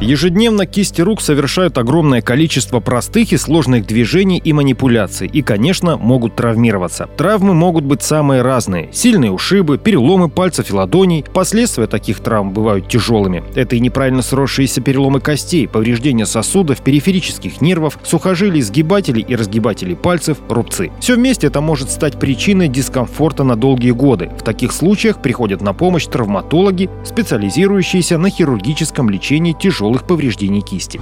[0.00, 6.36] Ежедневно кисти рук совершают огромное количество простых и сложных движений и манипуляций, и, конечно, могут
[6.36, 7.06] травмироваться.
[7.18, 8.88] Травмы могут быть самые разные.
[8.92, 11.22] Сильные ушибы, переломы пальцев и ладоней.
[11.34, 13.44] Последствия таких травм бывают тяжелыми.
[13.54, 20.38] Это и неправильно сросшиеся переломы костей, повреждения сосудов, периферических нервов, сухожилий, сгибателей и разгибателей пальцев,
[20.48, 20.90] рубцы.
[21.00, 24.30] Все вместе это может стать причиной дискомфорта на долгие годы.
[24.38, 31.00] В таких случаях приходят на помощь травматологи, специализирующиеся на хирургическом лечении тяжелых тяжелых повреждений кисти.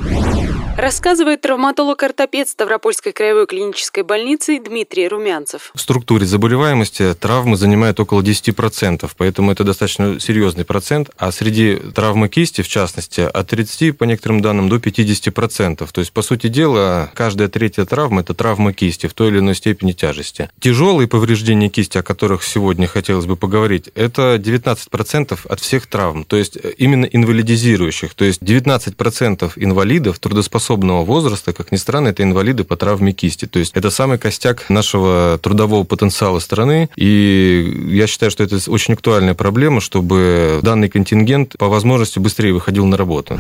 [0.79, 5.73] Рассказывает травматолог-ортопед Ставропольской краевой клинической больницы Дмитрий Румянцев.
[5.75, 11.11] В структуре заболеваемости травмы занимают около 10%, поэтому это достаточно серьезный процент.
[11.19, 15.89] А среди травмы кисти, в частности, от 30, по некоторым данным, до 50%.
[15.91, 19.57] То есть, по сути дела, каждая третья травма– это травма кисти в той или иной
[19.57, 20.49] степени тяжести.
[20.61, 26.37] Тяжелые повреждения кисти, о которых сегодня хотелось бы поговорить, это 19% от всех травм, то
[26.37, 28.15] есть именно инвалидизирующих.
[28.15, 33.47] То есть 19 15% инвалидов трудоспособного возраста, как ни странно, это инвалиды по травме кисти.
[33.47, 36.89] То есть это самый костяк нашего трудового потенциала страны.
[36.97, 42.87] И я считаю, что это очень актуальная проблема, чтобы данный контингент по возможности быстрее выходил
[42.87, 43.39] на работу.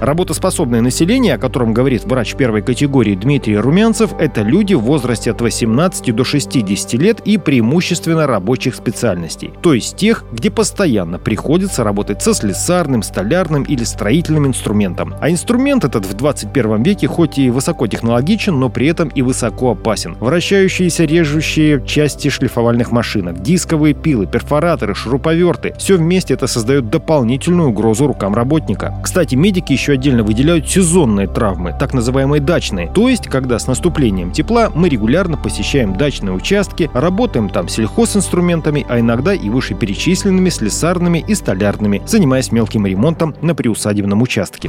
[0.00, 5.40] Работоспособное население, о котором говорит врач первой категории Дмитрий Румянцев, это люди в возрасте от
[5.40, 9.52] 18 до 60 лет и преимущественно рабочих специальностей.
[9.62, 15.14] То есть тех, где постоянно приходится работать со слесарным, столярным или строительным инструментом.
[15.20, 20.16] А инструмент этот в 21 веке хоть и высокотехнологичен, но при этом и высоко опасен.
[20.20, 28.06] Вращающиеся режущие части шлифовальных машинок, дисковые пилы, перфораторы, шуруповерты– все вместе это создает дополнительную угрозу
[28.06, 28.94] рукам работника.
[29.02, 32.90] Кстати, медики еще отдельно выделяют сезонные травмы, так называемые дачные.
[32.92, 39.00] То есть, когда с наступлением тепла мы регулярно посещаем дачные участки, работаем там сельхозинструментами, а
[39.00, 44.68] иногда и вышеперечисленными слесарными и столярными, занимаясь мелким ремонтом на приусадебном участке участке.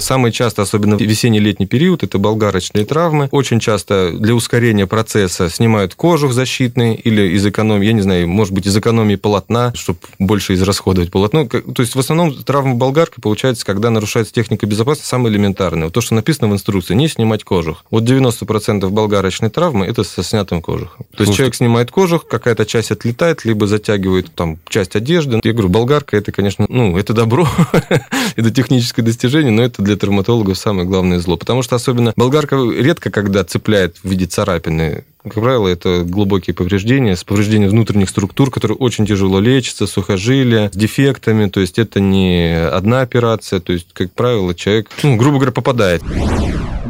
[0.00, 3.28] Самые часто, особенно в весенне-летний период, это болгарочные травмы.
[3.30, 8.54] Очень часто для ускорения процесса снимают кожух защитный или из экономии, я не знаю, может
[8.54, 11.46] быть, из экономии полотна, чтобы больше израсходовать полотно.
[11.46, 15.84] То есть, в основном травма болгаркой получается, когда нарушается техника безопасности, самое элементарное.
[15.84, 17.84] Вот то, что написано в инструкции, не снимать кожух.
[17.90, 21.04] Вот 90% болгарочной травмы– это со снятым кожухом.
[21.14, 25.40] То есть, человек снимает кожух, какая-то часть отлетает, либо затягивает там часть одежды.
[25.44, 27.46] Я говорю, болгарка– это, конечно, ну, это добро,
[28.36, 31.36] это техническое достижение, но это для травматологов самое главное зло.
[31.36, 35.04] Потому что особенно болгарка редко когда цепляет в виде царапины.
[35.22, 40.76] Как правило, это глубокие повреждения, с повреждением внутренних структур, которые очень тяжело лечатся, сухожилия, с
[40.76, 41.48] дефектами.
[41.48, 43.60] То есть это не одна операция.
[43.60, 46.02] То есть, как правило, человек, ну, грубо говоря, попадает.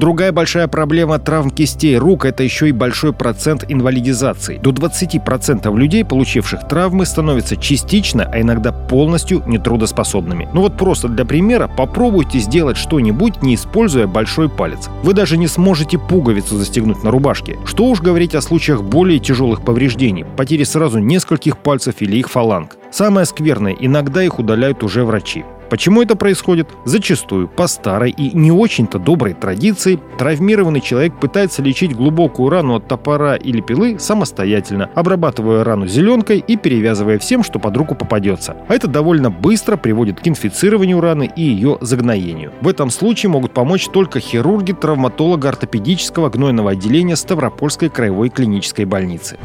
[0.00, 4.56] Другая большая проблема травм кистей рук– это еще и большой процент инвалидизации.
[4.56, 10.48] До 20% людей, получивших травмы, становятся частично, а иногда полностью нетрудоспособными.
[10.54, 14.88] Ну вот просто для примера попробуйте сделать что-нибудь, не используя большой палец.
[15.02, 17.58] Вы даже не сможете пуговицу застегнуть на рубашке.
[17.66, 22.78] Что уж говорить о случаях более тяжелых повреждений, потери сразу нескольких пальцев или их фаланг.
[22.90, 25.44] Самое скверное, иногда их удаляют уже врачи.
[25.70, 26.68] Почему это происходит?
[26.84, 32.88] Зачастую по старой и не очень-то доброй традиции травмированный человек пытается лечить глубокую рану от
[32.88, 38.56] топора или пилы самостоятельно, обрабатывая рану зеленкой и перевязывая всем, что под руку попадется.
[38.68, 42.52] А это довольно быстро приводит к инфицированию раны и ее загноению.
[42.60, 49.38] В этом случае могут помочь только хирурги травматолога ортопедического гнойного отделения Ставропольской краевой клинической больницы.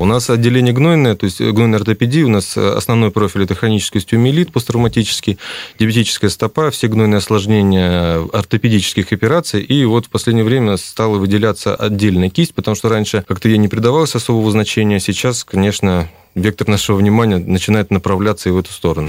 [0.00, 4.52] У нас отделение гнойное, то есть гнойная ортопедия, у нас основной профиль– это хронический остеомиелит
[4.52, 5.38] посттравматический,
[5.78, 9.62] диабетическая стопа, все гнойные осложнения ортопедических операций.
[9.62, 13.68] И вот в последнее время стала выделяться отдельная кисть, потому что раньше как-то ей не
[13.68, 14.98] придавалось особого значения.
[14.98, 19.08] Сейчас, конечно, вектор нашего внимания начинает направляться и в эту сторону.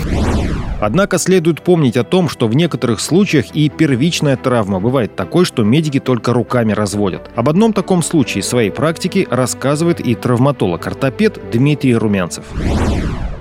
[0.79, 5.63] Однако следует помнить о том, что в некоторых случаях и первичная травма бывает такой, что
[5.63, 7.29] медики только руками разводят.
[7.35, 12.45] Об одном таком случае своей практики рассказывает и травматолог-ортопед Дмитрий Румянцев.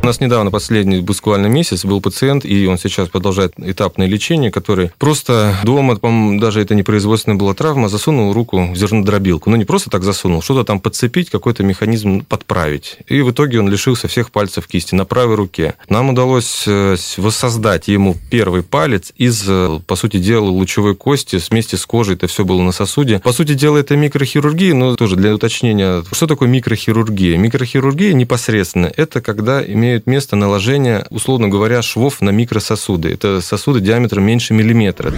[0.05, 4.91] У нас недавно, последний буквально месяц, был пациент, и он сейчас продолжает этапное лечение, который
[4.99, 9.49] просто дома, по даже это не производственная была травма, засунул руку в зернодробилку.
[9.49, 12.99] Ну, не просто так засунул, что-то там подцепить, какой-то механизм подправить.
[13.09, 15.73] И в итоге он лишился всех пальцев кисти на правой руке.
[15.89, 21.79] Нам удалось э, воссоздать ему первый палец из, э, по сути дела, лучевой кости вместе
[21.79, 22.17] с кожей.
[22.17, 23.21] Это все было на сосуде.
[23.21, 27.39] По сути дела, это микрохирургия, но тоже для уточнения, что такое микрохирургия?
[27.39, 33.12] Микрохирургия непосредственно это когда имеет имеют место наложение, условно говоря, швов на микрососуды.
[33.12, 35.12] Это сосуды диаметром меньше миллиметра.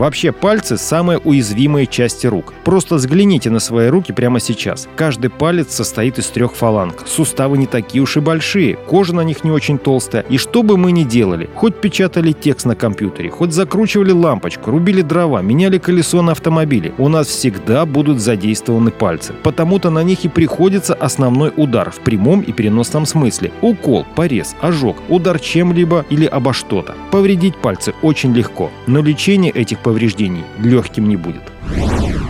[0.00, 2.54] Вообще пальцы– самые уязвимые части рук.
[2.64, 4.88] Просто взгляните на свои руки прямо сейчас.
[4.96, 7.04] Каждый палец состоит из трех фаланг.
[7.06, 10.24] Суставы не такие уж и большие, кожа на них не очень толстая.
[10.30, 15.02] И что бы мы ни делали, хоть печатали текст на компьютере, хоть закручивали лампочку, рубили
[15.02, 19.34] дрова, меняли колесо на автомобиле, у нас всегда будут задействованы пальцы.
[19.42, 23.52] Потому-то на них и приходится основной удар в прямом и переносном смысле.
[23.60, 26.94] Укол, порез, ожог, удар чем-либо или обо что-то.
[27.10, 29.89] Повредить пальцы очень легко, но лечение этих повреждений
[30.58, 31.42] легким не будет.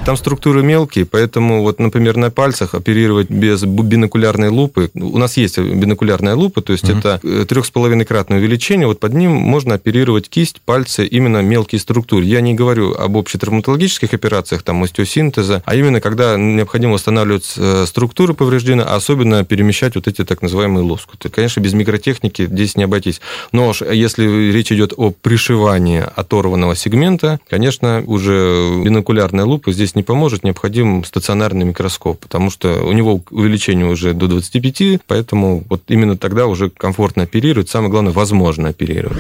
[0.04, 4.90] Там структуры мелкие, поэтому вот, например, на пальцах оперировать без бинокулярной лупы.
[4.94, 6.98] У нас есть бинокулярная лупа, то есть угу.
[6.98, 8.86] это э, трех с половиной кратное увеличение.
[8.86, 12.24] Вот под ним можно оперировать кисть, пальцы, именно мелкие структуры.
[12.24, 18.34] Я не говорю об общетравматологических операциях, там, остеосинтеза, а именно когда необходимо восстанавливать э, структуры
[18.34, 21.28] повреждены, а особенно перемещать вот эти так называемые лоскуты.
[21.28, 23.20] Конечно, без микротехники здесь не обойтись.
[23.52, 30.44] Но если речь идет о пришивании оторванного сегмента, конечно, уже бинокулярная лупа здесь не поможет,
[30.44, 36.46] необходим стационарный микроскоп, потому что у него увеличение уже до 25, поэтому вот именно тогда
[36.46, 39.18] уже комфортно оперировать, самое главное, возможно оперировать.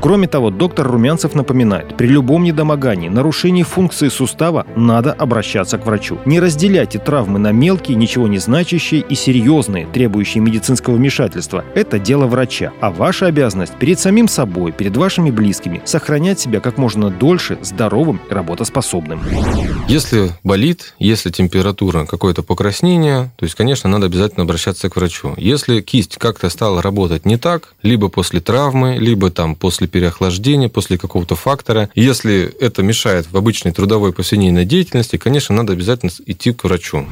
[0.00, 6.18] Кроме того, доктор Румянцев напоминает, при любом недомогании, нарушении функции сустава надо обращаться к врачу.
[6.24, 11.64] Не разделяйте травмы на мелкие, ничего не значащие и серьезные, требующие медицинского вмешательства.
[11.74, 12.72] Это дело врача.
[12.80, 18.20] А ваша обязанность перед самим собой, перед вашими близкими, сохранять себя как можно дольше здоровым
[18.30, 19.20] и работоспособным.
[19.88, 25.34] Если болит, если температура, какое-то покраснение, то есть, конечно, надо обязательно обращаться к врачу.
[25.36, 30.68] Если кисть как-то стала работать не так, либо после травмы, либо там после после переохлаждения,
[30.68, 31.88] после какого-то фактора.
[31.94, 37.06] Если это мешает в обычной трудовой повседневной деятельности, конечно, надо обязательно идти к врачу.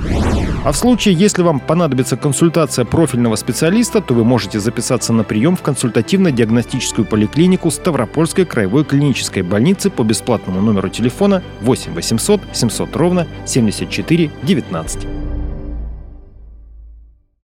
[0.64, 5.56] А в случае, если вам понадобится консультация профильного специалиста, то вы можете записаться на прием
[5.56, 13.26] в консультативно-диагностическую поликлинику Ставропольской краевой клинической больницы по бесплатному номеру телефона 8 800 700 ровно
[13.46, 15.33] 74 19.